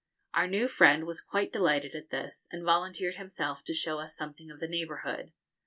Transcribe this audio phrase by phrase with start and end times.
[0.33, 4.49] Our new friend was quite delighted at this, and volunteered himself to show us something
[4.49, 5.31] of the neighbourhood.